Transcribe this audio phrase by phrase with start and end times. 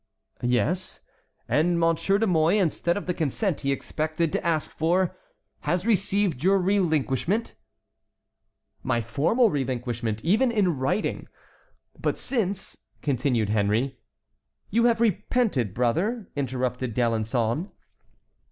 [0.41, 1.01] "Yes;
[1.47, 5.15] and Monsieur de Mouy, instead of the consent he expected to ask for,
[5.59, 7.53] has received your relinquishment?"
[8.81, 11.27] "My formal relinquishment—even in writing.
[11.99, 13.99] But since," continued Henry.
[14.71, 17.69] "You have repented, brother?" interrupted D'Alençon.